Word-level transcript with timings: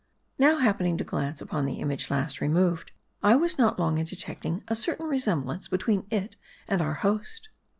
Now 0.39 0.57
happening 0.57 0.97
to 0.97 1.03
glance 1.03 1.41
upon 1.41 1.67
the 1.67 1.75
image 1.79 2.09
last 2.09 2.41
removed, 2.41 2.91
I 3.21 3.35
was 3.35 3.59
not 3.59 3.77
long 3.77 3.99
in 3.99 4.05
detecting 4.05 4.63
a 4.67 4.73
certain 4.75 5.05
resemblance 5.05 5.67
between 5.67 6.07
it 6.09 6.37
and 6.67 6.81
our 6.81 6.95
host. 7.05 7.49